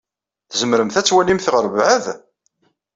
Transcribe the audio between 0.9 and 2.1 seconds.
ad twalimt ɣer lbeɛd?